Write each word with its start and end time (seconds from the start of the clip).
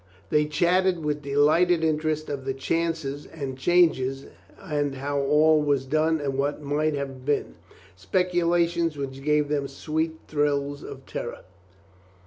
They 0.31 0.45
chattered 0.47 1.05
with 1.05 1.21
delighted 1.21 1.83
interest 1.83 2.27
of 2.27 2.43
the 2.43 2.55
chances 2.55 3.27
and 3.27 3.55
changes 3.55 4.25
and 4.57 4.95
how 4.95 5.19
all 5.19 5.61
was 5.61 5.85
done 5.85 6.19
and 6.19 6.39
what 6.39 6.59
might 6.59 6.95
have 6.95 7.23
been— 7.23 7.53
speculations 7.95 8.97
which 8.97 9.21
gave 9.21 9.47
them 9.47 9.67
sweet 9.67 10.15
thrills 10.27 10.81
of 10.81 11.05
terror. 11.05 11.43